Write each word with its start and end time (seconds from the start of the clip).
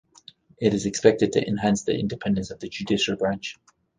It 0.59 0.73
is 0.73 0.87
expected 0.87 1.33
to 1.33 1.47
enhance 1.47 1.83
the 1.83 1.95
independence 1.95 2.49
of 2.49 2.59
the 2.59 2.67
judicial 2.69 3.15
branch. 3.17 3.57